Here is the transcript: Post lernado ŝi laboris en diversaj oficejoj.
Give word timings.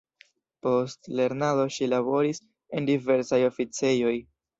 Post 0.67 1.09
lernado 1.19 1.65
ŝi 1.75 1.89
laboris 1.91 2.41
en 2.79 2.87
diversaj 2.91 3.41
oficejoj. 3.51 4.15